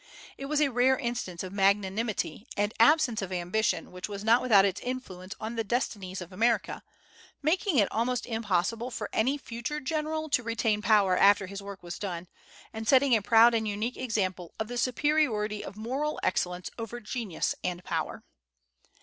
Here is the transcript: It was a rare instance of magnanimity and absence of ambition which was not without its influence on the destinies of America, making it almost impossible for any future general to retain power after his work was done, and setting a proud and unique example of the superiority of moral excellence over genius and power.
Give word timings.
It 0.35 0.45
was 0.45 0.61
a 0.61 0.69
rare 0.71 0.97
instance 0.97 1.43
of 1.43 1.53
magnanimity 1.53 2.47
and 2.57 2.73
absence 2.79 3.21
of 3.21 3.31
ambition 3.31 3.91
which 3.91 4.09
was 4.09 4.23
not 4.23 4.41
without 4.41 4.65
its 4.65 4.81
influence 4.81 5.35
on 5.39 5.57
the 5.57 5.63
destinies 5.63 6.21
of 6.21 6.31
America, 6.31 6.81
making 7.43 7.77
it 7.77 7.87
almost 7.91 8.25
impossible 8.25 8.89
for 8.89 9.11
any 9.13 9.37
future 9.37 9.79
general 9.79 10.27
to 10.29 10.41
retain 10.41 10.81
power 10.81 11.15
after 11.15 11.45
his 11.45 11.61
work 11.61 11.83
was 11.83 11.99
done, 11.99 12.25
and 12.73 12.87
setting 12.87 13.15
a 13.15 13.21
proud 13.21 13.53
and 13.53 13.67
unique 13.67 13.95
example 13.95 14.55
of 14.59 14.69
the 14.69 14.77
superiority 14.79 15.63
of 15.63 15.77
moral 15.77 16.19
excellence 16.23 16.71
over 16.79 16.99
genius 16.99 17.53
and 17.63 17.83
power. 17.83 18.23